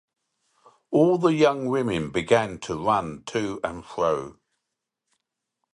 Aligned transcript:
All 0.89 1.19
the 1.19 1.31
young 1.31 1.67
women 1.67 2.09
began 2.09 2.57
to 2.61 2.73
run 2.75 3.21
to 3.27 3.59
and 3.63 3.85
fro. 3.85 4.39